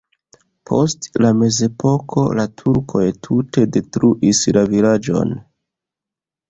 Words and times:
Post 0.69 1.19
la 1.25 1.29
mezepoko 1.41 2.25
la 2.39 2.47
turkoj 2.63 3.05
tute 3.29 3.67
detruis 3.77 4.45
la 4.59 4.69
vilaĝon. 4.75 5.41